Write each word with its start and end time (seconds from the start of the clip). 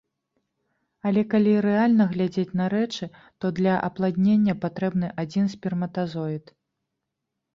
Але 1.07 1.21
калі 1.33 1.51
рэальна 1.65 2.05
глядзець 2.13 2.55
на 2.61 2.65
рэчы, 2.73 3.09
то 3.45 3.51
для 3.59 3.73
апладнення 3.89 4.57
патрэбны 4.63 5.07
адзін 5.25 5.45
сперматазоід. 5.55 6.45